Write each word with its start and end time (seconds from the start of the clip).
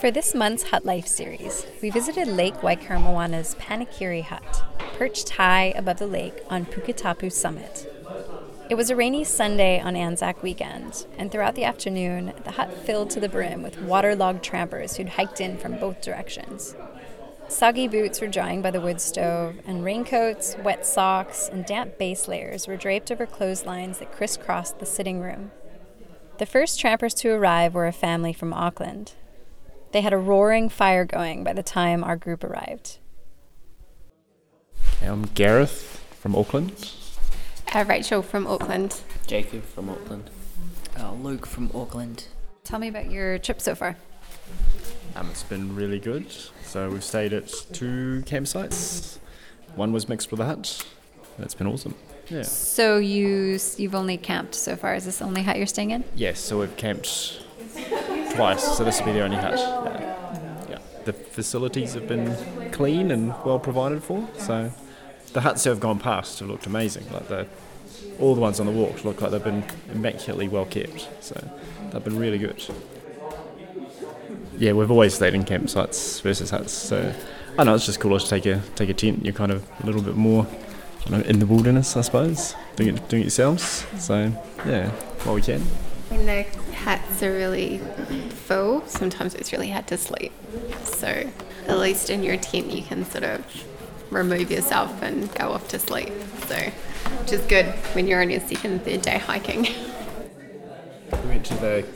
For 0.00 0.12
this 0.12 0.32
month's 0.32 0.62
Hut 0.70 0.84
Life 0.84 1.08
series, 1.08 1.66
we 1.82 1.90
visited 1.90 2.28
Lake 2.28 2.54
Waikaremoana's 2.58 3.56
Panekire 3.56 4.22
Hut, 4.22 4.62
perched 4.96 5.30
high 5.30 5.72
above 5.74 5.98
the 5.98 6.06
lake 6.06 6.40
on 6.48 6.66
Puketapu 6.66 7.32
Summit. 7.32 7.92
It 8.70 8.76
was 8.76 8.90
a 8.90 8.96
rainy 8.96 9.24
Sunday 9.24 9.80
on 9.80 9.96
Anzac 9.96 10.40
weekend, 10.40 11.04
and 11.16 11.32
throughout 11.32 11.56
the 11.56 11.64
afternoon, 11.64 12.32
the 12.44 12.52
hut 12.52 12.72
filled 12.72 13.10
to 13.10 13.18
the 13.18 13.28
brim 13.28 13.60
with 13.60 13.80
waterlogged 13.80 14.44
trampers 14.44 14.96
who'd 14.96 15.08
hiked 15.08 15.40
in 15.40 15.58
from 15.58 15.80
both 15.80 16.00
directions. 16.00 16.76
Soggy 17.48 17.88
boots 17.88 18.20
were 18.20 18.28
drying 18.28 18.62
by 18.62 18.70
the 18.70 18.80
wood 18.80 19.00
stove, 19.00 19.56
and 19.66 19.84
raincoats, 19.84 20.56
wet 20.62 20.86
socks, 20.86 21.48
and 21.48 21.66
damp 21.66 21.98
base 21.98 22.28
layers 22.28 22.68
were 22.68 22.76
draped 22.76 23.10
over 23.10 23.26
clotheslines 23.26 23.98
that 23.98 24.12
crisscrossed 24.12 24.78
the 24.78 24.86
sitting 24.86 25.18
room. 25.18 25.50
The 26.38 26.46
first 26.46 26.78
trampers 26.78 27.14
to 27.14 27.30
arrive 27.30 27.74
were 27.74 27.88
a 27.88 27.92
family 27.92 28.32
from 28.32 28.52
Auckland. 28.52 29.14
They 29.90 30.02
had 30.02 30.12
a 30.12 30.18
roaring 30.18 30.68
fire 30.68 31.04
going 31.04 31.44
by 31.44 31.54
the 31.54 31.62
time 31.62 32.04
our 32.04 32.16
group 32.16 32.44
arrived. 32.44 32.98
I'm 35.02 35.22
Gareth 35.22 36.04
from 36.20 36.36
Auckland. 36.36 36.92
Uh, 37.74 37.84
Rachel 37.88 38.20
from 38.20 38.46
Auckland. 38.46 39.00
Jacob 39.26 39.64
from 39.64 39.88
Auckland. 39.88 40.28
Uh, 40.98 41.12
Luke 41.14 41.46
from 41.46 41.70
Auckland. 41.74 42.26
Tell 42.64 42.78
me 42.78 42.88
about 42.88 43.10
your 43.10 43.38
trip 43.38 43.60
so 43.60 43.74
far. 43.74 43.96
Um, 45.16 45.28
it's 45.30 45.42
been 45.42 45.74
really 45.74 45.98
good. 45.98 46.30
So 46.64 46.90
we've 46.90 47.04
stayed 47.04 47.32
at 47.32 47.48
two 47.72 48.22
campsites. 48.26 49.18
One 49.74 49.92
was 49.92 50.08
mixed 50.08 50.30
with 50.30 50.40
a 50.40 50.44
hut. 50.44 50.86
It's 51.38 51.54
been 51.54 51.66
awesome. 51.66 51.94
Yeah. 52.28 52.42
So 52.42 52.98
you 52.98 53.58
you've 53.78 53.94
only 53.94 54.18
camped 54.18 54.54
so 54.54 54.76
far. 54.76 54.94
Is 54.94 55.06
this 55.06 55.18
the 55.18 55.24
only 55.24 55.42
hut 55.42 55.56
you're 55.56 55.66
staying 55.66 55.92
in? 55.92 56.04
Yes. 56.14 56.40
So 56.40 56.60
we've 56.60 56.76
camped 56.76 57.40
twice. 58.38 58.76
So 58.76 58.84
this 58.84 58.98
will 58.98 59.06
be 59.06 59.12
the 59.12 59.20
only 59.20 59.36
hut. 59.36 59.58
Yeah. 59.58 60.66
yeah. 60.70 60.78
The 61.04 61.12
facilities 61.12 61.94
have 61.94 62.08
been 62.08 62.34
clean 62.72 63.10
and 63.10 63.34
well 63.44 63.58
provided 63.58 64.02
for. 64.02 64.28
So 64.38 64.72
the 65.32 65.42
huts 65.42 65.64
that 65.64 65.70
have 65.70 65.80
gone 65.80 65.98
past 65.98 66.38
have 66.38 66.48
looked 66.48 66.66
amazing. 66.66 67.10
Like 67.12 67.28
the 67.28 67.46
all 68.18 68.34
the 68.34 68.40
ones 68.40 68.60
on 68.60 68.66
the 68.66 68.72
walk 68.72 69.04
look 69.04 69.20
like 69.20 69.30
they've 69.30 69.44
been 69.44 69.64
immaculately 69.92 70.48
well 70.48 70.64
kept. 70.64 71.08
So 71.20 71.34
they've 71.90 72.04
been 72.04 72.18
really 72.18 72.38
good 72.38 72.62
yeah, 74.58 74.72
we've 74.72 74.90
always 74.90 75.14
stayed 75.14 75.34
in 75.34 75.44
campsites 75.44 76.20
versus 76.22 76.50
huts. 76.50 76.72
So 76.72 77.14
I 77.58 77.64
know 77.64 77.74
it's 77.74 77.86
just 77.86 78.00
cooler 78.00 78.18
to 78.18 78.28
take 78.28 78.46
a 78.46 78.60
take 78.74 78.88
a 78.88 78.94
tent. 78.94 79.24
You're 79.24 79.34
kind 79.34 79.52
of 79.52 79.66
a 79.82 79.86
little 79.86 80.02
bit 80.02 80.16
more 80.16 80.46
you 81.06 81.12
know, 81.12 81.20
in 81.22 81.38
the 81.38 81.46
wilderness, 81.46 81.96
I 81.96 82.02
suppose, 82.02 82.54
doing 82.76 82.96
it 82.96 83.08
doing 83.08 83.22
it 83.22 83.26
yourselves. 83.26 83.86
So 83.98 84.32
yeah, 84.66 84.90
while 85.24 85.36
we 85.36 85.42
can. 85.42 85.62
When 86.18 86.26
the 86.26 86.42
huts 86.74 87.22
are 87.22 87.32
really 87.32 87.78
full, 87.78 88.84
sometimes 88.88 89.36
it's 89.36 89.52
really 89.52 89.70
hard 89.70 89.86
to 89.86 89.96
sleep. 89.96 90.32
So 90.82 91.30
at 91.68 91.78
least 91.78 92.10
in 92.10 92.24
your 92.24 92.36
tent, 92.36 92.72
you 92.72 92.82
can 92.82 93.04
sort 93.04 93.22
of 93.22 93.44
remove 94.10 94.50
yourself 94.50 95.00
and 95.00 95.32
go 95.36 95.52
off 95.52 95.68
to 95.68 95.78
sleep. 95.78 96.12
So 96.48 96.56
which 97.20 97.32
is 97.32 97.46
good 97.46 97.66
when 97.94 98.08
you're 98.08 98.20
on 98.20 98.30
your 98.30 98.40
second, 98.40 98.84
third 98.84 99.02
day 99.02 99.18
hiking. 99.18 99.68
We 101.10 101.28
went 101.30 101.46
to 101.46 101.54
the 101.54 101.86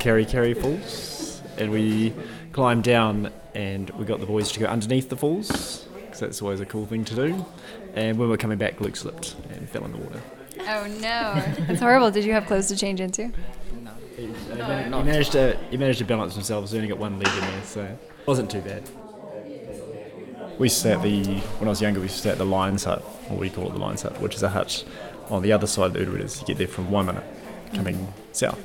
Kerry 0.00 0.24
Kerry 0.24 0.54
Falls 0.54 1.40
and 1.56 1.70
we 1.70 2.14
climbed 2.52 2.82
down 2.82 3.30
and 3.54 3.90
we 3.90 4.04
got 4.04 4.20
the 4.20 4.26
boys 4.26 4.50
to 4.52 4.60
go 4.60 4.66
underneath 4.66 5.08
the 5.08 5.16
falls 5.16 5.86
because 5.94 6.18
that's 6.18 6.42
always 6.42 6.60
a 6.60 6.66
cool 6.66 6.86
thing 6.86 7.04
to 7.04 7.14
do. 7.14 7.46
And 7.94 8.18
when 8.18 8.26
we 8.26 8.28
were 8.28 8.36
coming 8.36 8.58
back, 8.58 8.80
Luke 8.80 8.96
slipped 8.96 9.36
and 9.50 9.68
fell 9.68 9.84
in 9.84 9.92
the 9.92 9.98
water. 9.98 10.20
Oh 10.60 10.86
no, 11.00 11.42
that's 11.66 11.80
horrible. 11.80 12.10
Did 12.10 12.24
you 12.24 12.32
have 12.32 12.46
clothes 12.46 12.66
to 12.68 12.76
change 12.76 13.00
into? 13.00 13.32
No. 14.18 14.24
He, 14.24 14.88
no, 14.88 14.98
he 14.98 15.04
managed 15.04 15.32
to 15.32 15.58
he 15.70 15.76
managed 15.76 15.98
to 15.98 16.04
balance 16.04 16.34
himself. 16.34 16.64
He's 16.64 16.74
only 16.74 16.88
got 16.88 16.98
one 16.98 17.18
leg 17.18 17.32
in 17.34 17.40
there, 17.40 17.62
so 17.64 17.82
it 17.82 18.26
wasn't 18.26 18.50
too 18.50 18.60
bad. 18.60 18.88
We 20.58 20.66
used 20.66 20.76
to 20.76 20.80
stay 20.80 20.92
at 20.92 21.02
the 21.02 21.40
when 21.58 21.68
I 21.68 21.70
was 21.70 21.82
younger. 21.82 22.00
We 22.00 22.04
used 22.04 22.16
to 22.16 22.20
stay 22.20 22.30
at 22.30 22.38
the 22.38 22.46
Lions 22.46 22.84
Hut, 22.84 23.04
or 23.30 23.36
we 23.36 23.50
call 23.50 23.66
it 23.66 23.72
the 23.72 23.78
Lions 23.78 24.02
Hut, 24.02 24.18
which 24.20 24.34
is 24.34 24.42
a 24.42 24.48
hut 24.48 24.84
on 25.28 25.42
the 25.42 25.52
other 25.52 25.66
side 25.66 25.86
of 25.86 25.92
the 25.92 25.98
Ureweras. 26.00 26.40
You 26.40 26.46
get 26.46 26.58
there 26.58 26.68
from 26.68 26.88
Waimana, 26.88 27.22
coming 27.74 27.96
mm. 27.96 28.12
south. 28.32 28.60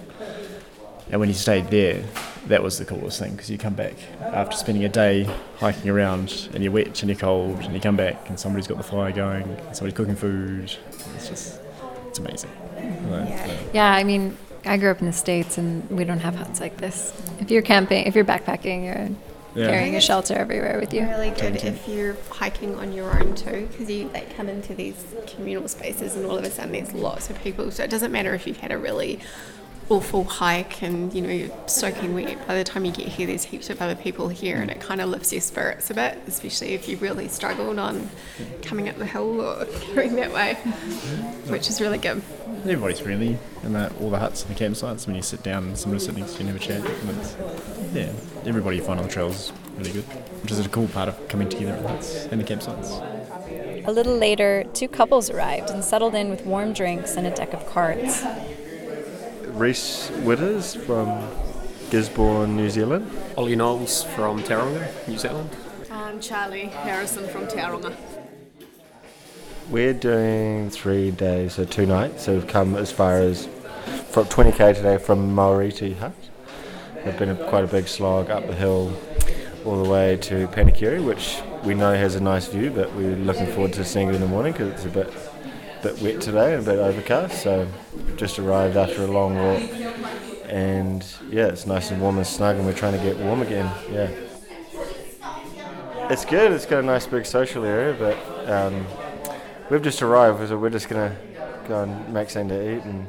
And 1.09 1.19
when 1.19 1.27
you 1.27 1.35
stayed 1.35 1.67
there, 1.67 2.01
that 2.47 2.63
was 2.63 2.77
the 2.77 2.85
coolest 2.85 3.19
thing 3.19 3.31
because 3.31 3.49
you 3.51 3.57
come 3.57 3.73
back 3.73 3.95
after 4.21 4.55
spending 4.55 4.85
a 4.85 4.89
day 4.89 5.29
hiking 5.57 5.89
around 5.89 6.49
and 6.53 6.63
you're 6.63 6.71
wet 6.71 7.01
and 7.01 7.09
you're 7.09 7.19
cold 7.19 7.59
and 7.59 7.73
you 7.73 7.81
come 7.81 7.97
back 7.97 8.29
and 8.29 8.39
somebody's 8.39 8.67
got 8.67 8.77
the 8.77 8.83
fire 8.83 9.11
going 9.11 9.43
and 9.43 9.75
somebody's 9.75 9.97
cooking 9.97 10.15
food. 10.15 10.73
It's 11.15 11.27
just, 11.27 11.59
it's 12.07 12.19
amazing. 12.19 12.49
Yeah. 12.77 13.57
yeah, 13.73 13.93
I 13.93 14.05
mean, 14.05 14.37
I 14.65 14.77
grew 14.77 14.91
up 14.91 14.99
in 14.99 15.05
the 15.05 15.13
States 15.13 15.57
and 15.57 15.89
we 15.89 16.03
don't 16.03 16.19
have 16.19 16.35
huts 16.35 16.59
like 16.59 16.77
this. 16.77 17.13
If 17.39 17.49
you're 17.49 17.61
camping, 17.61 18.05
if 18.05 18.15
you're 18.15 18.25
backpacking, 18.25 18.85
you're 18.85 19.09
yeah. 19.55 19.71
carrying 19.71 19.95
a 19.95 20.01
shelter 20.01 20.35
everywhere 20.35 20.79
with 20.79 20.93
you. 20.93 21.01
Really 21.01 21.31
good 21.31 21.55
if 21.57 21.87
you're 21.87 22.15
hiking 22.29 22.75
on 22.75 22.93
your 22.93 23.11
own 23.19 23.35
too, 23.35 23.67
because 23.71 23.89
you 23.89 24.09
they 24.09 24.25
come 24.37 24.49
into 24.49 24.73
these 24.73 25.03
communal 25.27 25.67
spaces 25.67 26.15
and 26.15 26.25
all 26.25 26.37
of 26.37 26.43
a 26.43 26.51
sudden 26.51 26.71
there's 26.71 26.93
lots 26.93 27.29
of 27.29 27.41
people. 27.41 27.71
So 27.71 27.83
it 27.83 27.89
doesn't 27.89 28.11
matter 28.11 28.33
if 28.33 28.45
you've 28.45 28.57
had 28.57 28.71
a 28.71 28.77
really 28.77 29.19
awful 29.89 30.23
hike 30.23 30.81
and 30.81 31.13
you 31.13 31.21
know 31.21 31.29
you're 31.29 31.67
soaking 31.67 32.13
wet. 32.13 32.47
By 32.47 32.55
the 32.55 32.63
time 32.63 32.85
you 32.85 32.91
get 32.91 33.07
here 33.07 33.27
there's 33.27 33.43
heaps 33.43 33.69
of 33.69 33.81
other 33.81 33.95
people 33.95 34.29
here 34.29 34.61
and 34.61 34.71
it 34.71 34.79
kind 34.79 35.01
of 35.01 35.09
lifts 35.09 35.31
your 35.31 35.41
spirits 35.41 35.89
a 35.89 35.93
bit 35.93 36.17
especially 36.27 36.73
if 36.73 36.87
you 36.87 36.97
really 36.97 37.27
struggled 37.27 37.79
on 37.79 38.09
coming 38.61 38.87
up 38.89 38.97
the 38.97 39.05
hill 39.05 39.41
or 39.41 39.65
going 39.95 40.15
that 40.15 40.31
way 40.31 40.55
which 41.47 41.69
is 41.69 41.81
really 41.81 41.97
good. 41.97 42.21
Everybody's 42.61 42.99
friendly 42.99 43.37
in 43.63 43.73
that 43.73 43.93
all 43.99 44.09
the 44.09 44.19
huts 44.19 44.45
and 44.45 44.55
the 44.55 44.63
campsites. 44.63 45.07
When 45.07 45.15
you 45.15 45.21
sit 45.21 45.43
down 45.43 45.63
and 45.63 45.77
somebody's 45.77 46.05
sitting 46.05 46.21
next 46.21 46.35
to 46.35 46.43
you 46.43 46.49
and 46.49 46.59
have 46.59 46.61
a 46.61 46.81
chat 46.81 47.93
yeah 47.93 48.11
everybody 48.45 48.77
you 48.77 48.83
find 48.83 48.99
on 48.99 49.07
the 49.07 49.11
trails 49.11 49.51
really 49.77 49.91
good 49.91 50.03
which 50.41 50.51
is 50.51 50.59
a 50.65 50.69
cool 50.69 50.87
part 50.87 51.09
of 51.09 51.27
coming 51.27 51.49
together 51.49 51.73
in 51.75 51.83
the 51.83 51.89
huts 51.89 52.25
and 52.25 52.41
the 52.41 52.45
campsites. 52.45 53.21
A 53.85 53.91
little 53.91 54.15
later, 54.15 54.63
two 54.73 54.87
couples 54.87 55.29
arrived 55.29 55.69
and 55.69 55.83
settled 55.83 56.13
in 56.13 56.29
with 56.29 56.45
warm 56.45 56.73
drinks 56.73 57.15
and 57.15 57.25
a 57.25 57.31
deck 57.31 57.53
of 57.53 57.65
cards. 57.67 58.23
Reese 59.61 60.09
Witters 60.23 60.75
from 60.75 61.23
Gisborne, 61.91 62.57
New 62.57 62.67
Zealand. 62.67 63.07
Ollie 63.37 63.55
Knowles 63.55 64.03
from 64.03 64.41
Tauranga, 64.41 65.07
New 65.07 65.19
Zealand. 65.19 65.51
I'm 65.91 66.19
Charlie 66.19 66.65
Harrison 66.65 67.27
from 67.27 67.45
Tauranga. 67.45 67.95
We're 69.69 69.93
doing 69.93 70.71
three 70.71 71.11
days, 71.11 71.53
so 71.53 71.65
two 71.65 71.85
nights. 71.85 72.23
So 72.23 72.33
we've 72.33 72.47
come 72.47 72.75
as 72.75 72.91
far 72.91 73.19
as 73.19 73.45
from 74.09 74.25
20k 74.25 74.77
today 74.77 74.97
from 74.97 75.35
Marauiti 75.35 75.95
Hut. 75.95 76.15
We've 77.05 77.19
been 77.19 77.29
a, 77.29 77.35
quite 77.47 77.63
a 77.63 77.67
big 77.67 77.87
slog 77.87 78.31
up 78.31 78.47
the 78.47 78.55
hill 78.55 78.91
all 79.63 79.83
the 79.83 79.87
way 79.87 80.17
to 80.23 80.47
Panekire, 80.47 81.05
which 81.05 81.39
we 81.63 81.75
know 81.75 81.93
has 81.93 82.15
a 82.15 82.19
nice 82.19 82.47
view, 82.47 82.71
but 82.71 82.91
we're 82.95 83.15
looking 83.15 83.45
forward 83.45 83.73
to 83.73 83.85
seeing 83.85 84.09
it 84.09 84.15
in 84.15 84.21
the 84.21 84.27
morning 84.27 84.53
because 84.53 84.69
it's 84.69 84.85
a 84.85 84.89
bit 84.89 85.13
bit 85.81 85.99
wet 86.01 86.21
today 86.21 86.53
and 86.53 86.67
a 86.67 86.71
bit 86.71 86.79
overcast. 86.79 87.41
So 87.41 87.67
just 88.15 88.39
arrived 88.39 88.77
after 88.77 89.03
a 89.03 89.07
long 89.07 89.35
walk, 89.35 89.61
and 90.45 91.03
yeah, 91.29 91.47
it's 91.47 91.65
nice 91.65 91.91
and 91.91 92.01
warm 92.01 92.17
and 92.17 92.27
snug, 92.27 92.57
and 92.57 92.65
we're 92.65 92.73
trying 92.73 92.97
to 92.97 93.03
get 93.03 93.17
warm 93.17 93.41
again. 93.41 93.71
Yeah, 93.91 94.09
it's 96.09 96.25
good. 96.25 96.51
It's 96.51 96.65
got 96.65 96.79
a 96.79 96.85
nice 96.85 97.07
big 97.07 97.25
social 97.25 97.65
area, 97.65 97.95
but 97.97 98.49
um, 98.49 98.85
we've 99.69 99.81
just 99.81 100.01
arrived, 100.01 100.47
so 100.47 100.57
we're 100.57 100.69
just 100.69 100.89
gonna 100.89 101.15
go 101.67 101.83
and 101.83 102.13
make 102.13 102.29
something 102.29 102.49
to 102.49 102.77
eat 102.77 102.83
and 102.83 103.07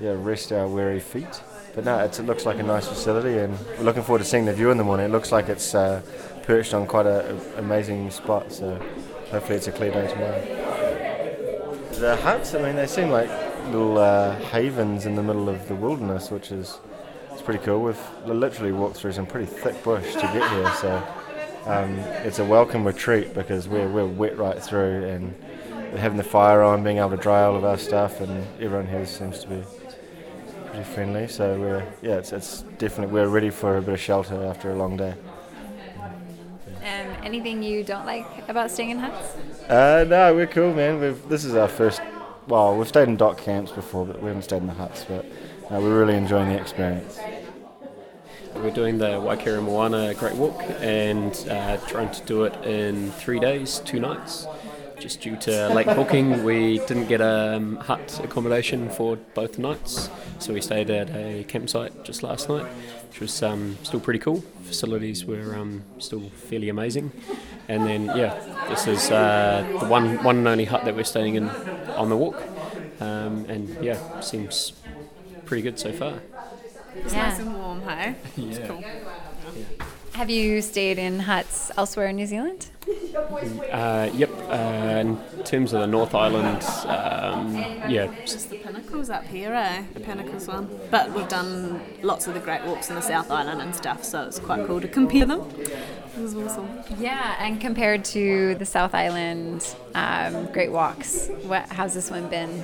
yeah, 0.00 0.14
rest 0.16 0.52
our 0.52 0.68
weary 0.68 1.00
feet. 1.00 1.42
But 1.74 1.84
no, 1.84 1.98
it 1.98 2.18
looks 2.20 2.46
like 2.46 2.58
a 2.58 2.64
nice 2.64 2.88
facility, 2.88 3.38
and 3.38 3.56
we're 3.78 3.84
looking 3.84 4.02
forward 4.02 4.20
to 4.20 4.24
seeing 4.24 4.44
the 4.44 4.52
view 4.52 4.70
in 4.70 4.78
the 4.78 4.84
morning. 4.84 5.06
It 5.06 5.12
looks 5.12 5.32
like 5.32 5.48
it's 5.48 5.74
uh, 5.74 6.02
perched 6.42 6.74
on 6.74 6.86
quite 6.86 7.06
an 7.06 7.40
amazing 7.56 8.10
spot, 8.10 8.52
so 8.52 8.74
hopefully 9.30 9.56
it's 9.56 9.68
a 9.68 9.72
clear 9.72 9.92
day 9.92 10.08
tomorrow 10.08 10.69
the 12.00 12.16
huts, 12.16 12.54
I 12.54 12.62
mean, 12.62 12.76
they 12.76 12.86
seem 12.86 13.10
like 13.10 13.28
little 13.66 13.98
uh, 13.98 14.34
havens 14.36 15.04
in 15.04 15.14
the 15.16 15.22
middle 15.22 15.50
of 15.50 15.68
the 15.68 15.74
wilderness, 15.74 16.30
which 16.30 16.50
is 16.50 16.78
it's 17.30 17.42
pretty 17.42 17.62
cool. 17.62 17.82
We've 17.82 18.26
literally 18.26 18.72
walked 18.72 18.96
through 18.96 19.12
some 19.12 19.26
pretty 19.26 19.46
thick 19.46 19.82
bush 19.84 20.14
to 20.14 20.20
get 20.20 20.50
here, 20.50 20.72
so 20.80 21.02
um, 21.66 21.98
it's 22.24 22.38
a 22.38 22.44
welcome 22.44 22.86
retreat 22.86 23.34
because 23.34 23.68
we're, 23.68 23.86
we're 23.86 24.06
wet 24.06 24.38
right 24.38 24.60
through 24.62 25.04
and 25.08 25.34
having 25.98 26.16
the 26.16 26.24
fire 26.24 26.62
on, 26.62 26.82
being 26.82 26.96
able 26.96 27.10
to 27.10 27.16
dry 27.18 27.42
all 27.42 27.54
of 27.54 27.64
our 27.64 27.76
stuff, 27.76 28.22
and 28.22 28.46
everyone 28.60 28.86
here 28.86 29.04
seems 29.04 29.40
to 29.40 29.48
be 29.48 29.62
pretty 30.68 30.84
friendly. 30.84 31.28
So 31.28 31.60
we're 31.60 31.86
yeah, 32.00 32.16
it's, 32.16 32.32
it's 32.32 32.62
definitely 32.78 33.12
we're 33.12 33.28
ready 33.28 33.50
for 33.50 33.76
a 33.76 33.82
bit 33.82 33.92
of 33.92 34.00
shelter 34.00 34.42
after 34.46 34.70
a 34.70 34.74
long 34.74 34.96
day. 34.96 35.14
Um, 36.78 37.14
anything 37.22 37.62
you 37.62 37.84
don't 37.84 38.06
like 38.06 38.26
about 38.48 38.70
staying 38.70 38.90
in 38.90 38.98
huts? 39.00 39.36
Uh, 39.70 40.04
no, 40.08 40.34
we're 40.34 40.48
cool, 40.48 40.74
man. 40.74 41.00
We've, 41.00 41.28
this 41.28 41.44
is 41.44 41.54
our 41.54 41.68
first. 41.68 42.00
Well, 42.48 42.76
we've 42.76 42.88
stayed 42.88 43.06
in 43.06 43.16
DOC 43.16 43.38
camps 43.38 43.70
before, 43.70 44.04
but 44.04 44.20
we 44.20 44.26
haven't 44.26 44.42
stayed 44.42 44.56
in 44.62 44.66
the 44.66 44.72
huts. 44.72 45.04
But 45.04 45.24
uh, 45.70 45.78
we're 45.80 45.96
really 45.96 46.16
enjoying 46.16 46.48
the 46.48 46.60
experience. 46.60 47.20
We're 48.56 48.72
doing 48.72 48.98
the 48.98 49.20
Waikaremoana 49.20 50.18
Great 50.18 50.34
Walk 50.34 50.60
and 50.80 51.32
uh, 51.48 51.76
trying 51.86 52.10
to 52.10 52.20
do 52.26 52.42
it 52.42 52.64
in 52.64 53.12
three 53.12 53.38
days, 53.38 53.78
two 53.84 54.00
nights. 54.00 54.48
just 54.98 55.20
due 55.20 55.36
to 55.36 55.68
late 55.68 55.86
booking, 55.86 56.42
we 56.42 56.78
didn't 56.80 57.06
get 57.06 57.20
a 57.20 57.54
um, 57.56 57.76
hut 57.76 58.20
accommodation 58.24 58.90
for 58.90 59.16
both 59.34 59.56
nights, 59.56 60.10
so 60.40 60.52
we 60.52 60.60
stayed 60.60 60.90
at 60.90 61.08
a 61.10 61.44
campsite 61.44 62.04
just 62.04 62.24
last 62.24 62.48
night, 62.48 62.66
which 63.08 63.20
was 63.20 63.40
um, 63.42 63.78
still 63.84 64.00
pretty 64.00 64.18
cool. 64.18 64.42
Facilities 64.64 65.24
were 65.24 65.54
um, 65.54 65.84
still 65.98 66.28
fairly 66.30 66.68
amazing, 66.68 67.12
and 67.70 67.86
then 67.86 68.02
yeah, 68.16 68.32
this 68.68 68.86
is 68.86 69.10
uh, 69.10 69.64
the 69.80 69.86
one 69.86 70.22
one 70.24 70.36
and 70.38 70.48
only 70.48 70.64
hut 70.64 70.84
that 70.84 70.94
we're 70.96 71.04
staying 71.04 71.36
in 71.36 71.48
on 71.96 72.08
the 72.08 72.16
walk, 72.16 72.38
um, 73.00 73.44
and 73.48 73.62
yeah, 73.82 73.98
seems 74.20 74.72
pretty 75.46 75.62
good 75.62 75.78
so 75.78 75.92
far. 75.92 76.14
It's 77.04 77.14
Yeah. 77.14 77.28
nice 77.28 77.38
and 77.38 77.54
warm, 77.54 77.80
hey? 77.82 78.14
It's 78.36 78.58
Yeah. 78.58 78.66
cool. 78.66 78.84
Have 80.14 80.28
you 80.28 80.60
stayed 80.60 80.98
in 80.98 81.20
huts 81.20 81.70
elsewhere 81.78 82.08
in 82.08 82.16
New 82.16 82.26
Zealand? 82.26 82.68
Uh, 83.72 84.10
yep. 84.12 84.30
Uh, 84.50 85.00
in 85.04 85.18
terms 85.44 85.72
of 85.72 85.80
the 85.80 85.86
North 85.86 86.14
Island, 86.14 86.62
um, 86.86 87.64
yeah, 87.88 88.08
Just 88.26 88.50
the 88.50 88.56
pinnacles 88.56 89.08
up 89.08 89.24
here, 89.26 89.52
eh? 89.54 89.82
The 89.94 90.00
pinnacles 90.00 90.46
one. 90.48 90.68
But 90.90 91.12
we've 91.14 91.28
done 91.28 91.80
lots 92.02 92.26
of 92.26 92.34
the 92.34 92.40
great 92.40 92.62
walks 92.64 92.90
in 92.90 92.96
the 92.96 93.02
South 93.02 93.30
Island 93.30 93.62
and 93.62 93.74
stuff, 93.74 94.04
so 94.04 94.24
it's 94.24 94.40
quite 94.40 94.66
cool 94.66 94.80
to 94.80 94.88
compare 94.88 95.26
them. 95.26 95.42
It 96.20 96.24
was 96.24 96.36
awesome. 96.36 96.68
Yeah, 96.98 97.34
and 97.38 97.58
compared 97.58 98.04
to 98.06 98.54
the 98.56 98.66
South 98.66 98.94
Island 98.94 99.74
um, 99.94 100.52
Great 100.52 100.70
Walks, 100.70 101.28
what, 101.44 101.66
how's 101.70 101.94
this 101.94 102.10
one 102.10 102.28
been? 102.28 102.62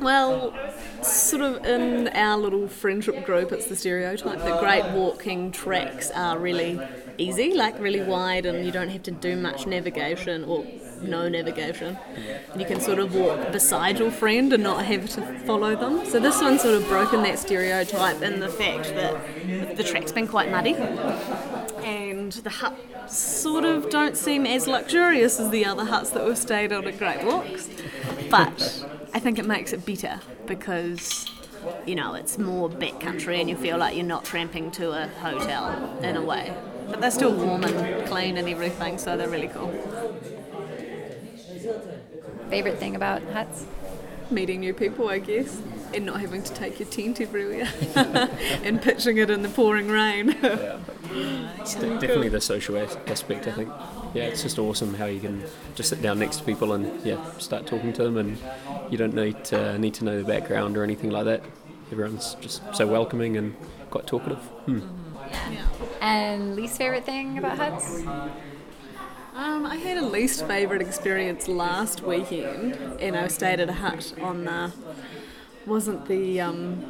Well, 0.00 0.54
sort 1.02 1.42
of 1.42 1.66
in 1.66 2.08
our 2.08 2.38
little 2.38 2.66
friendship 2.66 3.26
group, 3.26 3.52
it's 3.52 3.66
the 3.66 3.76
stereotype 3.76 4.38
that 4.38 4.58
great 4.58 4.90
walking 4.92 5.52
tracks 5.52 6.10
are 6.12 6.38
really 6.38 6.80
easy, 7.18 7.52
like 7.52 7.78
really 7.78 8.02
wide, 8.02 8.46
and 8.46 8.64
you 8.64 8.72
don't 8.72 8.88
have 8.88 9.02
to 9.02 9.10
do 9.10 9.36
much 9.36 9.66
navigation 9.66 10.44
or 10.44 10.64
no 11.02 11.28
navigation. 11.28 11.98
You 12.56 12.64
can 12.64 12.80
sort 12.80 13.00
of 13.00 13.14
walk 13.14 13.52
beside 13.52 13.98
your 13.98 14.10
friend 14.10 14.50
and 14.50 14.62
not 14.62 14.86
have 14.86 15.10
to 15.10 15.38
follow 15.40 15.76
them. 15.76 16.06
So 16.06 16.18
this 16.20 16.40
one's 16.40 16.62
sort 16.62 16.74
of 16.74 16.88
broken 16.88 17.22
that 17.24 17.38
stereotype 17.38 18.22
in 18.22 18.40
the 18.40 18.48
fact 18.48 18.94
that 18.94 19.76
the 19.76 19.84
track's 19.84 20.10
been 20.10 20.26
quite 20.26 20.50
muddy. 20.50 20.74
And 21.84 22.32
the 22.32 22.50
huts 22.50 23.16
sort 23.16 23.64
of 23.64 23.90
don't 23.90 24.16
seem 24.16 24.46
as 24.46 24.66
luxurious 24.66 25.38
as 25.38 25.50
the 25.50 25.66
other 25.66 25.84
huts 25.84 26.10
that 26.10 26.24
we've 26.24 26.38
stayed 26.38 26.72
on 26.72 26.86
at 26.86 26.98
Great 26.98 27.22
Walks. 27.24 27.68
But 28.30 28.86
I 29.12 29.18
think 29.20 29.38
it 29.38 29.44
makes 29.46 29.72
it 29.72 29.84
better 29.84 30.20
because, 30.46 31.26
you 31.86 31.94
know, 31.94 32.14
it's 32.14 32.38
more 32.38 32.70
backcountry 32.70 33.38
and 33.38 33.50
you 33.50 33.56
feel 33.56 33.76
like 33.76 33.94
you're 33.96 34.06
not 34.06 34.24
tramping 34.24 34.70
to 34.72 34.92
a 34.92 35.08
hotel 35.08 35.98
in 36.02 36.16
a 36.16 36.22
way. 36.22 36.54
But 36.88 37.00
they're 37.02 37.10
still 37.10 37.34
warm 37.34 37.64
and 37.64 38.06
clean 38.06 38.38
and 38.38 38.48
everything, 38.48 38.96
so 38.98 39.16
they're 39.16 39.28
really 39.28 39.48
cool. 39.48 39.70
Favorite 42.48 42.78
thing 42.78 42.94
about 42.96 43.22
huts? 43.32 43.66
Meeting 44.30 44.60
new 44.60 44.72
people, 44.72 45.08
I 45.08 45.18
guess, 45.18 45.60
and 45.92 46.06
not 46.06 46.20
having 46.20 46.42
to 46.42 46.52
take 46.54 46.80
your 46.80 46.88
tent 46.88 47.20
everywhere 47.20 47.68
and 48.64 48.80
pitching 48.80 49.18
it 49.18 49.30
in 49.30 49.42
the 49.42 49.48
pouring 49.48 49.88
rain. 49.88 50.36
Yeah, 50.42 50.78
definitely 51.64 52.30
the 52.30 52.40
social 52.40 52.76
as- 52.76 52.96
aspect. 53.06 53.46
I 53.46 53.52
think. 53.52 53.68
Yeah, 54.14 54.24
it's 54.24 54.42
just 54.42 54.58
awesome 54.58 54.94
how 54.94 55.06
you 55.06 55.20
can 55.20 55.44
just 55.74 55.88
sit 55.90 56.00
down 56.00 56.18
next 56.20 56.38
to 56.38 56.44
people 56.44 56.72
and 56.72 57.04
yeah, 57.04 57.22
start 57.38 57.66
talking 57.66 57.92
to 57.94 58.04
them, 58.04 58.16
and 58.16 58.38
you 58.90 58.96
don't 58.96 59.14
need 59.14 59.44
to 59.46 59.78
need 59.78 59.94
to 59.94 60.04
know 60.04 60.18
the 60.18 60.24
background 60.24 60.76
or 60.76 60.84
anything 60.84 61.10
like 61.10 61.24
that. 61.26 61.42
Everyone's 61.92 62.34
just 62.40 62.62
so 62.74 62.86
welcoming 62.86 63.36
and 63.36 63.54
quite 63.90 64.06
talkative. 64.06 64.38
Hmm. 64.66 64.80
And 66.00 66.56
least 66.56 66.78
favorite 66.78 67.04
thing 67.04 67.38
about 67.38 67.58
huts? 67.58 68.02
Um, 69.34 69.66
I 69.66 69.74
had 69.74 69.98
a 69.98 70.06
least 70.06 70.46
favourite 70.46 70.80
experience 70.80 71.48
last 71.48 72.02
weekend, 72.02 72.76
and 73.00 73.16
I 73.16 73.26
stayed 73.26 73.58
at 73.58 73.68
a 73.68 73.72
hut 73.72 74.14
on 74.20 74.44
the 74.44 74.72
wasn't 75.66 76.06
the 76.06 76.40
um, 76.40 76.84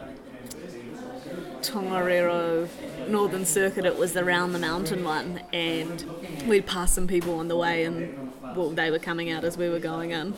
Tongariro 1.62 2.68
Northern 3.08 3.46
Circuit. 3.46 3.86
It 3.86 3.96
was 3.96 4.12
the 4.12 4.26
round 4.26 4.54
the 4.54 4.58
mountain 4.58 5.04
one, 5.04 5.40
and 5.54 6.04
we'd 6.46 6.66
passed 6.66 6.94
some 6.94 7.06
people 7.06 7.38
on 7.38 7.48
the 7.48 7.56
way, 7.56 7.82
and 7.82 8.30
well, 8.54 8.68
they 8.68 8.90
were 8.90 8.98
coming 8.98 9.30
out 9.30 9.42
as 9.42 9.56
we 9.56 9.70
were 9.70 9.78
going 9.78 10.10
in. 10.10 10.34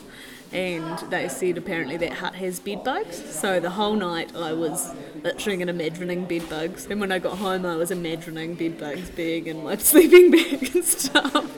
And 0.51 0.97
they 1.09 1.27
said 1.27 1.57
apparently 1.57 1.97
that 1.97 2.13
hut 2.13 2.35
has 2.35 2.59
bed 2.59 2.83
bugs. 2.83 3.35
So 3.35 3.59
the 3.59 3.71
whole 3.71 3.95
night 3.95 4.35
I 4.35 4.53
was 4.53 4.93
itching 5.23 5.61
and 5.61 5.69
imagining 5.69 6.25
bed 6.25 6.49
bugs. 6.49 6.85
And 6.85 7.01
when 7.01 7.11
I 7.11 7.19
got 7.19 7.37
home, 7.37 7.65
I 7.65 7.75
was 7.75 7.91
imagining 7.91 8.55
bed 8.55 8.79
bugs 8.79 9.09
being 9.09 9.47
in 9.47 9.63
my 9.63 9.77
sleeping 9.77 10.31
bag 10.31 10.75
and 10.75 10.83
stuff. 10.83 11.51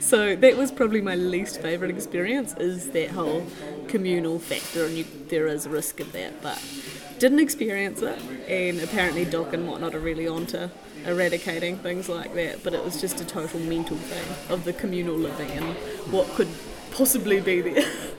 So 0.00 0.36
that 0.36 0.56
was 0.56 0.70
probably 0.70 1.00
my 1.00 1.14
least 1.14 1.60
favourite 1.60 1.94
experience 1.94 2.54
is 2.58 2.90
that 2.90 3.10
whole 3.10 3.46
communal 3.88 4.38
factor 4.38 4.84
and 4.84 4.96
you, 4.96 5.04
there 5.28 5.46
is 5.46 5.66
a 5.66 5.70
risk 5.70 6.00
of 6.00 6.12
that. 6.12 6.42
But 6.42 6.62
didn't 7.18 7.40
experience 7.40 8.02
it. 8.02 8.20
And 8.48 8.80
apparently 8.80 9.24
DOC 9.24 9.54
and 9.54 9.68
whatnot 9.68 9.94
are 9.94 10.00
really 10.00 10.28
onto 10.28 10.68
eradicating 11.06 11.78
things 11.78 12.08
like 12.08 12.34
that. 12.34 12.62
But 12.62 12.74
it 12.74 12.84
was 12.84 13.00
just 13.00 13.20
a 13.20 13.24
total 13.24 13.60
mental 13.60 13.96
thing 13.96 14.52
of 14.52 14.64
the 14.64 14.72
communal 14.72 15.16
living 15.16 15.50
and 15.52 15.74
what 16.12 16.28
could 16.34 16.48
possibly 16.90 17.40
be 17.40 17.60
there. 17.60 17.84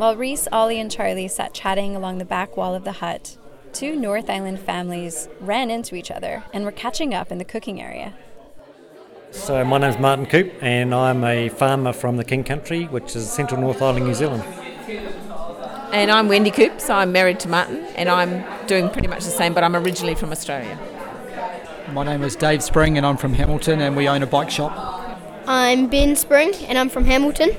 While 0.00 0.16
Reese, 0.16 0.48
Ollie, 0.50 0.80
and 0.80 0.90
Charlie 0.90 1.28
sat 1.28 1.52
chatting 1.52 1.94
along 1.94 2.16
the 2.16 2.24
back 2.24 2.56
wall 2.56 2.74
of 2.74 2.84
the 2.84 2.92
hut, 2.92 3.36
two 3.74 3.94
North 3.94 4.30
Island 4.30 4.58
families 4.58 5.28
ran 5.40 5.70
into 5.70 5.94
each 5.94 6.10
other 6.10 6.42
and 6.54 6.64
were 6.64 6.72
catching 6.72 7.12
up 7.12 7.30
in 7.30 7.36
the 7.36 7.44
cooking 7.44 7.82
area. 7.82 8.14
So 9.30 9.62
my 9.62 9.76
name's 9.76 9.98
Martin 9.98 10.24
Coop 10.24 10.54
and 10.62 10.94
I'm 10.94 11.22
a 11.22 11.50
farmer 11.50 11.92
from 11.92 12.16
the 12.16 12.24
King 12.24 12.44
Country, 12.44 12.84
which 12.84 13.14
is 13.14 13.30
central 13.30 13.60
North 13.60 13.82
Island, 13.82 14.06
New 14.06 14.14
Zealand. 14.14 14.42
And 15.92 16.10
I'm 16.10 16.28
Wendy 16.28 16.50
Coop, 16.50 16.80
so 16.80 16.94
I'm 16.94 17.12
married 17.12 17.38
to 17.40 17.50
Martin, 17.50 17.84
and 17.94 18.08
I'm 18.08 18.42
doing 18.66 18.88
pretty 18.88 19.08
much 19.08 19.26
the 19.26 19.30
same, 19.30 19.52
but 19.52 19.64
I'm 19.64 19.76
originally 19.76 20.14
from 20.14 20.32
Australia. 20.32 20.78
My 21.92 22.04
name 22.04 22.22
is 22.22 22.36
Dave 22.36 22.62
Spring 22.62 22.96
and 22.96 23.04
I'm 23.04 23.18
from 23.18 23.34
Hamilton 23.34 23.82
and 23.82 23.94
we 23.94 24.08
own 24.08 24.22
a 24.22 24.26
bike 24.26 24.50
shop. 24.50 24.72
I'm 25.46 25.88
Ben 25.88 26.16
Spring 26.16 26.54
and 26.68 26.78
I'm 26.78 26.88
from 26.88 27.04
Hamilton. 27.04 27.50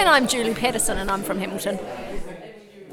And 0.00 0.08
I'm 0.08 0.26
Julie 0.26 0.54
Patterson 0.54 0.96
and 0.96 1.10
I'm 1.10 1.22
from 1.22 1.38
Hamilton. 1.38 1.76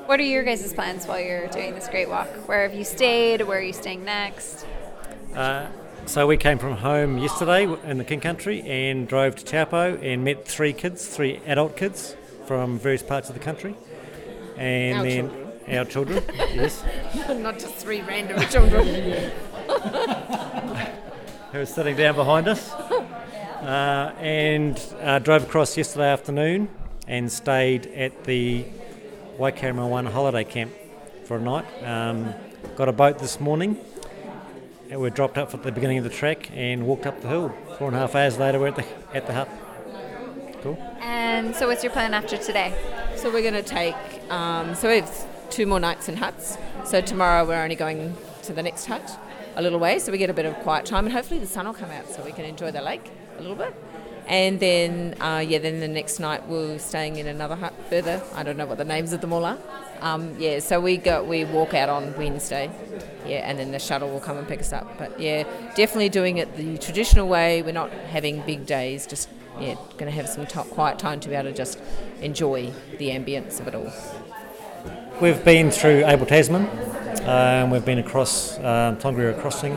What 0.08 0.20
are 0.20 0.24
your 0.24 0.44
guys' 0.44 0.74
plans 0.74 1.08
while 1.08 1.22
you're 1.22 1.48
doing 1.48 1.74
this 1.74 1.88
great 1.88 2.10
walk? 2.10 2.28
Where 2.50 2.68
have 2.68 2.78
you 2.78 2.84
stayed? 2.84 3.44
Where 3.44 3.60
are 3.60 3.62
you 3.62 3.72
staying 3.72 4.04
next? 4.04 4.66
Uh, 5.34 5.68
so 6.06 6.28
we 6.28 6.36
came 6.36 6.58
from 6.58 6.76
home 6.76 7.18
yesterday 7.18 7.64
in 7.90 7.98
the 7.98 8.04
King 8.04 8.20
Country 8.20 8.62
and 8.64 9.08
drove 9.08 9.38
to 9.38 9.46
Taupo 9.46 9.96
and 10.02 10.26
met 10.26 10.46
three 10.46 10.74
kids, 10.74 11.08
three 11.08 11.40
adult 11.46 11.78
kids 11.78 12.18
from 12.46 12.78
various 12.78 13.04
parts 13.04 13.30
of 13.30 13.36
the 13.36 13.42
country. 13.42 13.78
And 14.58 14.98
Our 14.98 15.04
then 15.06 15.30
children. 15.30 15.78
our 15.78 15.86
children, 15.86 16.24
yes, 16.56 16.84
Not 17.30 17.58
just 17.58 17.76
three 17.76 18.02
random 18.02 18.42
children. 18.50 18.86
who 21.54 21.60
are 21.60 21.66
sitting 21.66 21.96
down 21.96 22.16
behind 22.16 22.50
us. 22.50 22.70
Uh, 23.58 24.14
and 24.20 24.80
uh, 25.02 25.18
drove 25.18 25.44
across 25.44 25.76
yesterday 25.76 26.08
afternoon 26.08 26.70
and 27.08 27.32
stayed 27.32 27.88
at 27.88 28.26
the 28.26 28.66
Waikaremoana 29.38 30.12
holiday 30.12 30.44
camp 30.44 30.74
for 31.26 31.38
a 31.38 31.42
night. 31.42 31.66
Um, 31.84 32.34
got 32.76 32.90
a 32.90 32.94
boat 32.94 33.20
this 33.20 33.40
morning. 33.40 33.78
And 34.90 35.02
we 35.02 35.10
dropped 35.10 35.38
up 35.38 35.54
at 35.54 35.64
the 35.64 35.72
beginning 35.72 35.98
of 35.98 36.06
the 36.06 36.10
track 36.10 36.50
and 36.54 36.86
walked 36.86 37.06
up 37.06 37.22
the 37.22 37.28
hill. 37.28 37.54
Four 37.78 37.88
and 37.90 37.98
a 37.98 38.00
half 38.00 38.16
hours 38.16 38.38
later, 38.38 38.60
we're 38.60 38.68
at 38.68 38.76
the, 38.78 38.86
at 39.14 39.28
the 39.28 39.34
hut. 39.34 39.50
Cool. 40.62 40.78
And 41.02 41.56
so, 41.56 41.68
what's 41.68 41.84
your 41.84 41.92
plan 41.92 42.14
after 42.14 42.38
today? 42.38 42.74
So 43.18 43.32
we're 43.32 43.42
going 43.42 43.54
to 43.54 43.64
take, 43.64 43.96
um, 44.30 44.76
so 44.76 44.88
we 44.88 45.02
have 45.02 45.50
two 45.50 45.66
more 45.66 45.80
nights 45.80 46.08
in 46.08 46.18
huts. 46.18 46.58
So 46.86 47.02
tomorrow 47.02 47.46
we're 47.46 47.62
only 47.62 47.76
going 47.76 48.16
to 48.44 48.54
the 48.54 48.64
next 48.64 48.86
hut 48.86 49.20
a 49.56 49.62
little 49.62 49.80
way, 49.80 50.00
so 50.00 50.12
we 50.12 50.18
get 50.18 50.30
a 50.30 50.34
bit 50.34 50.46
of 50.46 50.56
quiet 50.60 50.86
time, 50.86 51.06
and 51.06 51.14
hopefully 51.14 51.40
the 51.40 51.48
sun 51.48 51.66
will 51.66 51.74
come 51.74 51.90
out 51.90 52.08
so 52.10 52.24
we 52.24 52.32
can 52.32 52.46
enjoy 52.46 52.72
the 52.72 52.82
lake 52.82 53.12
a 53.38 53.42
little 53.42 53.56
bit. 53.56 53.74
And 54.28 54.60
then, 54.60 55.16
uh, 55.22 55.44
yeah, 55.48 55.60
then 55.60 55.80
the 55.80 55.88
next 55.88 56.20
night 56.20 56.48
we're 56.48 56.80
staying 56.80 57.16
in 57.16 57.28
another 57.28 57.56
hut 57.56 57.74
further. 57.90 58.22
I 58.36 58.44
don't 58.44 58.58
know 58.58 58.66
what 58.66 58.78
the 58.78 58.86
names 58.86 59.14
of 59.14 59.22
them 59.22 59.32
all 59.32 59.46
are. 59.46 59.58
Um, 60.02 60.36
yeah, 60.38 60.60
so 60.60 60.80
we 60.80 60.98
go, 60.98 61.24
we 61.24 61.46
walk 61.46 61.74
out 61.74 61.90
on 61.90 62.16
Wednesday, 62.18 62.70
yeah, 63.26 63.50
and 63.50 63.58
then 63.58 63.72
the 63.72 63.80
shuttle 63.80 64.10
will 64.10 64.20
come 64.20 64.38
and 64.38 64.48
pick 64.48 64.60
us 64.60 64.74
up. 64.74 64.98
But 64.98 65.20
yeah, 65.20 65.44
definitely 65.76 66.10
doing 66.10 66.38
it 66.38 66.56
the 66.56 66.78
traditional 66.78 67.28
way. 67.28 67.62
We're 67.62 67.72
not 67.72 67.90
having 67.92 68.42
big 68.42 68.66
days, 68.66 69.08
just 69.08 69.30
yeah, 69.60 69.76
going 69.98 70.06
to 70.06 70.12
have 70.12 70.28
some 70.28 70.46
t- 70.46 70.60
quiet 70.70 71.00
time 71.00 71.20
to 71.22 71.30
be 71.30 71.36
able 71.36 71.50
to 71.50 71.56
just 71.56 71.80
enjoy 72.22 72.72
the 73.00 73.10
ambience 73.10 73.60
of 73.60 73.68
it 73.68 73.76
all. 73.76 73.92
We've 75.20 75.44
been 75.44 75.72
through 75.72 76.06
Abel 76.06 76.28
Tasman, 76.28 76.68
um, 77.28 77.72
we've 77.72 77.86
been 77.86 77.98
across 77.98 78.58
um, 78.60 78.98
Tongariro 78.98 79.40
Crossing. 79.40 79.74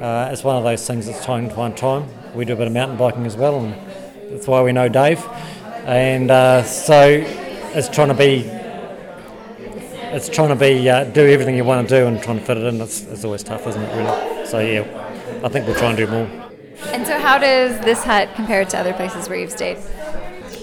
Uh, 0.00 0.30
it's 0.32 0.42
one 0.42 0.56
of 0.56 0.64
those 0.64 0.86
things 0.86 1.06
that's 1.06 1.24
time 1.24 1.48
to 1.50 1.54
one 1.54 1.74
time. 1.74 2.08
We 2.34 2.44
do 2.44 2.54
a 2.54 2.56
bit 2.56 2.66
of 2.66 2.72
mountain 2.72 2.96
biking 2.96 3.26
as 3.26 3.36
well, 3.36 3.64
and 3.64 3.74
that's 4.32 4.48
why 4.48 4.60
we 4.62 4.72
know 4.72 4.88
Dave. 4.88 5.24
And 5.86 6.30
uh, 6.30 6.64
so 6.64 7.22
it's 7.74 7.88
trying 7.88 8.08
to 8.08 8.14
be, 8.14 8.40
it's 10.12 10.28
trying 10.28 10.48
to 10.48 10.56
be 10.56 10.88
uh, 10.90 11.04
do 11.04 11.26
everything 11.26 11.56
you 11.56 11.64
want 11.64 11.88
to 11.88 12.00
do 12.00 12.06
and 12.06 12.20
trying 12.20 12.40
to 12.40 12.44
fit 12.44 12.56
it 12.56 12.64
in. 12.64 12.80
It's, 12.80 13.02
it's 13.02 13.24
always 13.24 13.44
tough, 13.44 13.66
isn't 13.68 13.80
it? 13.80 13.96
Really. 13.96 14.46
So 14.46 14.58
yeah, 14.58 15.40
I 15.44 15.48
think 15.48 15.66
we'll 15.66 15.76
try 15.76 15.90
and 15.90 15.96
do 15.96 16.08
more. 16.08 16.26
And 16.86 17.06
so, 17.06 17.18
how 17.20 17.38
does 17.38 17.78
this 17.84 18.02
hut 18.02 18.28
compare 18.34 18.64
to 18.64 18.78
other 18.78 18.92
places 18.94 19.28
where 19.28 19.38
you've 19.38 19.52
stayed? 19.52 19.78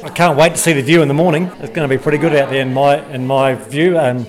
I 0.04 0.10
can't 0.10 0.38
wait 0.38 0.54
to 0.54 0.58
see 0.58 0.74
the 0.74 0.82
view 0.82 1.01
in 1.01 1.08
the 1.08 1.13
morning. 1.13 1.46
It's 1.60 1.74
going 1.74 1.88
to 1.88 1.96
be 1.96 2.01
pretty 2.01 2.18
good 2.18 2.36
out 2.36 2.50
there 2.50 2.62
in 2.62 2.74
my 2.74 2.98
in 3.12 3.25
my 3.25 3.56
view. 3.56 3.98
Um, 3.98 4.25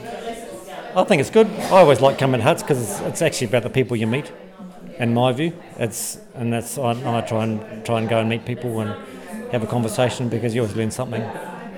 I 0.95 1.05
think 1.05 1.21
it's 1.21 1.31
good. 1.31 1.49
I 1.49 1.79
always 1.81 2.01
like 2.01 2.19
coming 2.19 2.39
to 2.39 2.45
huts 2.45 2.63
because 2.63 2.83
it's, 2.83 3.01
it's 3.01 3.23
actually 3.23 3.49
about 3.49 3.63
the 3.63 3.71
people 3.71 3.97
you 3.97 4.07
meet. 4.07 4.31
In 4.99 5.15
my 5.15 5.33
view, 5.33 5.53
it's 5.79 6.19
and 6.35 6.53
that's 6.53 6.79
I, 6.79 6.91
I 6.91 7.21
try 7.23 7.45
and 7.45 7.85
try 7.85 7.99
and 7.99 8.09
go 8.09 8.19
and 8.19 8.29
meet 8.29 8.45
people 8.45 8.81
and 8.81 8.95
have 9.53 9.63
a 9.63 9.67
conversation 9.67 10.29
because 10.29 10.55
you 10.55 10.63
always 10.63 10.77
learn 10.77 10.91
something. 10.91 11.23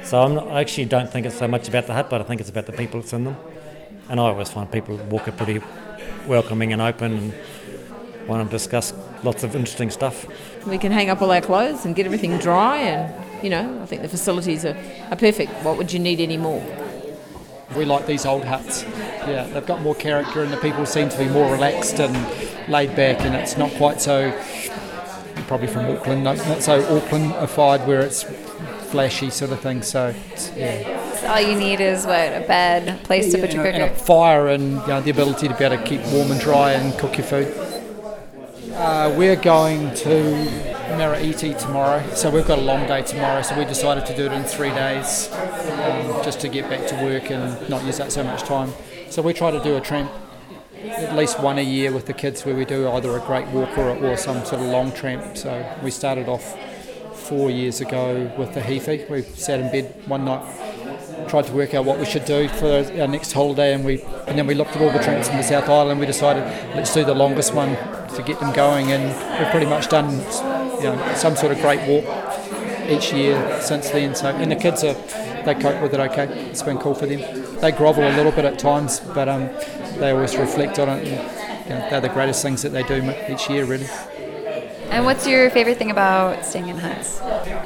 So 0.02 0.22
I'm 0.22 0.34
not, 0.34 0.48
I 0.48 0.60
actually 0.60 0.84
don't 0.84 1.10
think 1.10 1.24
it's 1.26 1.38
so 1.38 1.48
much 1.48 1.68
about 1.68 1.86
the 1.86 1.94
hut, 1.94 2.10
but 2.10 2.20
I 2.20 2.24
think 2.24 2.40
it's 2.40 2.50
about 2.50 2.66
the 2.66 2.72
people 2.72 3.00
that's 3.00 3.12
in 3.12 3.24
them. 3.24 3.36
And 4.08 4.20
I 4.20 4.24
always 4.24 4.50
find 4.50 4.70
people 4.70 4.96
walk 5.08 5.28
are 5.28 5.32
pretty 5.32 5.62
welcoming 6.26 6.72
and 6.72 6.82
open 6.82 7.12
and 7.16 7.34
want 8.28 8.46
to 8.46 8.50
discuss 8.50 8.92
lots 9.22 9.42
of 9.42 9.56
interesting 9.56 9.90
stuff. 9.90 10.26
We 10.66 10.78
can 10.78 10.92
hang 10.92 11.10
up 11.10 11.22
all 11.22 11.30
our 11.30 11.40
clothes 11.40 11.84
and 11.84 11.94
get 11.94 12.06
everything 12.06 12.38
dry, 12.38 12.78
and 12.78 13.44
you 13.44 13.50
know, 13.50 13.82
I 13.82 13.86
think 13.86 14.02
the 14.02 14.08
facilities 14.08 14.64
are, 14.64 14.76
are 15.10 15.16
perfect. 15.16 15.52
What 15.64 15.78
would 15.78 15.92
you 15.92 15.98
need 15.98 16.20
any 16.20 16.36
more? 16.36 16.62
We 17.76 17.84
like 17.84 18.06
these 18.06 18.26
old 18.26 18.44
huts. 18.44 18.84
Yeah, 19.26 19.46
they've 19.52 19.66
got 19.66 19.80
more 19.80 19.94
character, 19.94 20.42
and 20.42 20.52
the 20.52 20.58
people 20.58 20.86
seem 20.86 21.08
to 21.08 21.18
be 21.18 21.28
more 21.28 21.50
relaxed 21.50 21.98
and 21.98 22.14
laid 22.68 22.94
back, 22.96 23.20
and 23.20 23.34
it's 23.34 23.56
not 23.56 23.70
quite 23.72 24.00
so. 24.00 24.32
Probably 25.46 25.66
from 25.66 25.86
Auckland, 25.94 26.24
not, 26.24 26.38
not 26.48 26.62
so 26.62 26.82
Aucklandified 26.98 27.86
where 27.86 28.00
it's 28.00 28.22
flashy 28.90 29.28
sort 29.28 29.50
of 29.50 29.60
thing. 29.60 29.82
So, 29.82 30.14
yeah. 30.56 31.02
So 31.16 31.26
all 31.26 31.40
you 31.40 31.58
need 31.58 31.80
is 31.80 32.06
what 32.06 32.32
a 32.32 32.44
bed, 32.46 32.88
a 32.88 33.04
place 33.04 33.30
to 33.32 33.38
put 33.38 33.52
your 33.52 33.66
a, 33.66 33.72
and 33.72 33.82
a 33.82 33.90
fire, 33.94 34.48
and 34.48 34.80
you 34.80 34.86
know, 34.86 35.00
the 35.00 35.10
ability 35.10 35.48
to 35.48 35.54
be 35.54 35.64
able 35.64 35.76
to 35.76 35.82
keep 35.82 36.00
warm 36.12 36.30
and 36.30 36.40
dry 36.40 36.72
and 36.72 36.96
cook 36.98 37.18
your 37.18 37.26
food. 37.26 37.52
Uh, 38.74 39.14
we're 39.16 39.36
going 39.36 39.94
to 39.94 40.34
Marauiti 40.96 41.58
tomorrow, 41.58 42.02
so 42.14 42.30
we've 42.30 42.46
got 42.46 42.58
a 42.58 42.62
long 42.62 42.86
day 42.86 43.02
tomorrow. 43.02 43.42
So 43.42 43.58
we 43.58 43.64
decided 43.64 44.06
to 44.06 44.16
do 44.16 44.26
it 44.26 44.32
in 44.32 44.44
three 44.44 44.70
days, 44.70 45.28
um, 45.32 46.22
just 46.24 46.40
to 46.40 46.48
get 46.48 46.70
back 46.70 46.86
to 46.88 46.94
work 47.04 47.30
and 47.30 47.68
not 47.68 47.84
use 47.84 47.98
that 47.98 48.12
so 48.12 48.24
much 48.24 48.42
time. 48.42 48.72
So 49.10 49.22
we 49.22 49.32
try 49.32 49.50
to 49.50 49.62
do 49.62 49.76
a 49.76 49.80
tramp 49.80 50.10
at 50.90 51.16
least 51.16 51.40
one 51.40 51.58
a 51.58 51.62
year 51.62 51.92
with 51.92 52.06
the 52.06 52.12
kids, 52.12 52.44
where 52.44 52.54
we 52.54 52.64
do 52.64 52.88
either 52.88 53.16
a 53.16 53.20
great 53.20 53.46
walk 53.48 53.76
or, 53.78 53.90
or 53.96 54.16
some 54.16 54.44
sort 54.44 54.60
of 54.60 54.68
long 54.68 54.92
tramp. 54.92 55.36
So 55.36 55.64
we 55.82 55.90
started 55.90 56.28
off 56.28 56.56
four 57.14 57.50
years 57.50 57.80
ago 57.80 58.30
with 58.36 58.54
the 58.54 58.60
Heaphy. 58.60 59.08
We 59.08 59.22
sat 59.22 59.60
in 59.60 59.70
bed 59.70 59.94
one 60.06 60.24
night, 60.24 60.44
tried 61.28 61.46
to 61.46 61.52
work 61.52 61.74
out 61.74 61.84
what 61.84 61.98
we 61.98 62.04
should 62.04 62.24
do 62.24 62.48
for 62.48 62.84
our 63.00 63.08
next 63.08 63.32
holiday, 63.32 63.74
and 63.74 63.84
we 63.84 64.02
and 64.26 64.38
then 64.38 64.46
we 64.46 64.54
looked 64.54 64.76
at 64.76 64.82
all 64.82 64.90
the 64.90 64.98
tramps 64.98 65.28
in 65.28 65.36
the 65.36 65.42
South 65.42 65.68
Island. 65.68 66.00
We 66.00 66.06
decided 66.06 66.44
let's 66.74 66.92
do 66.92 67.04
the 67.04 67.14
longest 67.14 67.54
one 67.54 67.76
to 68.14 68.22
get 68.22 68.40
them 68.40 68.52
going, 68.52 68.92
and 68.92 69.04
we've 69.38 69.50
pretty 69.50 69.66
much 69.66 69.88
done 69.88 70.10
you 70.78 70.90
know 70.90 71.14
some 71.16 71.34
sort 71.36 71.52
of 71.52 71.60
great 71.60 71.80
walk 71.88 72.04
each 72.88 73.12
year 73.12 73.60
since 73.60 73.90
then. 73.90 74.14
So 74.14 74.28
and 74.28 74.50
the 74.50 74.56
kids 74.56 74.84
are 74.84 74.94
they 75.44 75.54
cope 75.54 75.80
with 75.82 75.94
it 75.94 76.00
okay. 76.00 76.26
It's 76.50 76.62
been 76.62 76.78
cool 76.78 76.94
for 76.94 77.06
them. 77.06 77.20
They 77.60 77.70
grovel 77.70 78.04
a 78.04 78.14
little 78.16 78.32
bit 78.32 78.44
at 78.44 78.58
times, 78.58 79.00
but 79.00 79.28
um, 79.28 79.48
they 79.98 80.10
always 80.10 80.36
reflect 80.36 80.78
on 80.78 80.88
it. 80.88 81.06
And, 81.06 81.64
you 81.64 81.70
know, 81.70 81.90
they're 81.90 82.00
the 82.00 82.08
greatest 82.08 82.42
things 82.42 82.62
that 82.62 82.70
they 82.70 82.82
do 82.82 83.14
each 83.28 83.48
year, 83.48 83.64
really. 83.64 83.86
And 84.90 85.04
what's 85.04 85.26
your 85.26 85.50
favorite 85.50 85.78
thing 85.78 85.90
about 85.90 86.44
staying 86.44 86.68
in 86.68 86.78
huts? 86.78 87.20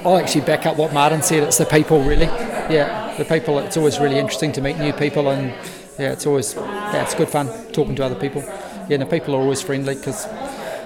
I'll 0.05 0.17
actually 0.17 0.43
back 0.43 0.67
up 0.67 0.77
what 0.77 0.93
Martin 0.93 1.23
said. 1.23 1.43
It's 1.43 1.59
the 1.59 1.67
people, 1.67 2.03
really. 2.03 2.27
Yeah, 2.71 3.15
the 3.19 3.25
people. 3.25 3.59
It's 3.59 3.77
always 3.77 3.99
really 3.99 4.19
interesting 4.19 4.53
to 4.53 4.61
meet 4.61 4.79
new 4.79 4.93
people, 4.93 5.29
and 5.29 5.51
yeah, 5.99 6.13
it's 6.13 6.27
always 6.27 6.55
yeah, 6.55 7.03
it's 7.03 7.15
good 7.15 7.29
fun 7.29 7.49
talking 7.73 7.95
to 7.97 8.05
other 8.05 8.15
people. 8.15 8.43
Yeah, 8.43 8.95
and 8.95 9.03
the 9.03 9.07
people 9.07 9.35
are 9.35 9.41
always 9.41 9.61
friendly 9.61 9.95
because 9.95 10.25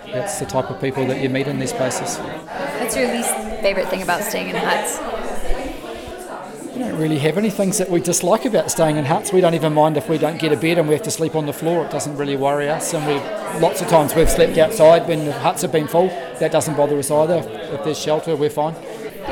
that's 0.06 0.38
the 0.38 0.46
type 0.46 0.70
of 0.70 0.80
people 0.80 1.06
that 1.06 1.20
you 1.22 1.28
meet 1.28 1.46
in 1.46 1.58
these 1.58 1.72
places. 1.72 2.16
What's 2.16 2.96
your 2.96 3.12
least 3.12 3.34
favorite 3.60 3.88
thing 3.88 4.02
about 4.02 4.22
staying 4.22 4.48
in 4.48 4.56
huts? 4.56 5.21
We 6.92 6.98
don't 6.98 7.08
really 7.08 7.20
have 7.20 7.38
any 7.38 7.48
things 7.48 7.78
that 7.78 7.88
we 7.88 8.02
dislike 8.02 8.44
about 8.44 8.70
staying 8.70 8.98
in 8.98 9.06
huts. 9.06 9.32
We 9.32 9.40
don't 9.40 9.54
even 9.54 9.72
mind 9.72 9.96
if 9.96 10.10
we 10.10 10.18
don't 10.18 10.38
get 10.38 10.52
a 10.52 10.58
bed 10.58 10.76
and 10.76 10.86
we 10.86 10.92
have 10.92 11.02
to 11.04 11.10
sleep 11.10 11.34
on 11.34 11.46
the 11.46 11.52
floor. 11.54 11.86
It 11.86 11.90
doesn't 11.90 12.18
really 12.18 12.36
worry 12.36 12.68
us. 12.68 12.92
And 12.92 13.06
we 13.06 13.14
lots 13.60 13.80
of 13.80 13.88
times 13.88 14.14
we've 14.14 14.28
slept 14.28 14.58
outside 14.58 15.08
when 15.08 15.24
the 15.24 15.32
huts 15.32 15.62
have 15.62 15.72
been 15.72 15.88
full. 15.88 16.08
That 16.38 16.52
doesn't 16.52 16.76
bother 16.76 16.98
us 16.98 17.10
either. 17.10 17.38
If 17.72 17.82
there's 17.84 17.98
shelter, 17.98 18.36
we're 18.36 18.50
fine. 18.50 18.74
Do 18.74 18.80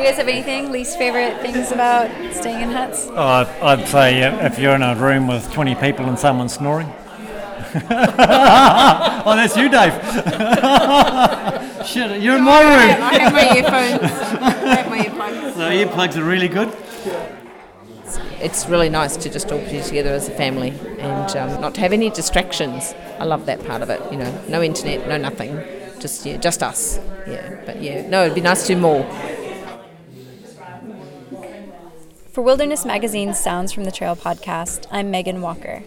you 0.00 0.06
guys 0.06 0.16
have 0.16 0.26
anything 0.28 0.72
least 0.72 0.96
favorite 0.96 1.38
things 1.42 1.70
about 1.70 2.08
staying 2.32 2.62
in 2.62 2.70
huts? 2.70 3.08
Oh, 3.10 3.14
I'd, 3.14 3.48
I'd 3.60 3.86
say 3.88 4.22
uh, 4.22 4.46
if 4.46 4.58
you're 4.58 4.74
in 4.74 4.82
a 4.82 4.96
room 4.96 5.26
with 5.26 5.52
20 5.52 5.74
people 5.74 6.06
and 6.06 6.18
someone's 6.18 6.54
snoring. 6.54 6.86
oh, 7.90 9.34
that's 9.36 9.54
you, 9.54 9.68
Dave. 9.68 9.92
Shit, 11.86 12.22
you're 12.22 12.36
in 12.38 12.44
my 12.44 12.62
room. 12.62 13.02
I 13.02 13.18
have 13.18 13.32
my 13.34 13.54
earphones. 13.54 14.12
I 14.40 14.50
have 14.76 14.88
my 14.88 14.98
earplugs. 15.04 15.54
So 15.54 15.60
earplugs 15.60 16.16
are 16.16 16.24
really 16.24 16.48
good. 16.48 16.74
It's 18.40 18.66
really 18.66 18.88
nice 18.88 19.16
to 19.18 19.28
just 19.28 19.52
all 19.52 19.58
be 19.58 19.82
together 19.82 20.10
as 20.10 20.26
a 20.28 20.30
family 20.30 20.70
and 20.98 21.36
um, 21.36 21.60
not 21.60 21.74
to 21.74 21.80
have 21.80 21.92
any 21.92 22.08
distractions. 22.08 22.94
I 23.18 23.24
love 23.24 23.44
that 23.46 23.64
part 23.66 23.82
of 23.82 23.90
it. 23.90 24.00
You 24.10 24.18
know, 24.18 24.42
no 24.48 24.62
internet, 24.62 25.06
no 25.06 25.18
nothing. 25.18 25.62
Just 25.98 26.24
yeah, 26.24 26.38
just 26.38 26.62
us. 26.62 26.98
Yeah, 27.26 27.60
but 27.66 27.82
yeah, 27.82 28.08
no, 28.08 28.24
it'd 28.24 28.34
be 28.34 28.40
nice 28.40 28.66
to 28.66 28.74
do 28.74 28.80
more. 28.80 29.04
For 32.32 32.42
Wilderness 32.42 32.86
Magazine's 32.86 33.38
Sounds 33.38 33.72
from 33.72 33.84
the 33.84 33.92
Trail 33.92 34.16
podcast, 34.16 34.86
I'm 34.90 35.10
Megan 35.10 35.42
Walker. 35.42 35.82